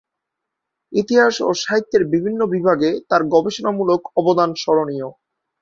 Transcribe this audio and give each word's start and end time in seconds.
ইতিহাস 0.93 1.35
ও 1.41 1.59
সাহিত্যের 1.63 2.03
বিভিন্ন 2.13 2.39
বিভাগে 2.53 2.91
তার 3.09 3.21
গবেষণামূলক 3.33 4.01
অবদান 4.19 4.49
স্মরণীয়। 4.55 5.07